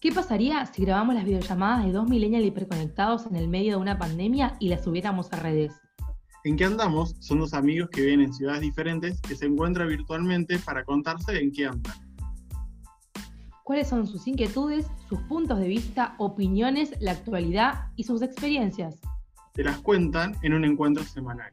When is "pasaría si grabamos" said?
0.12-1.16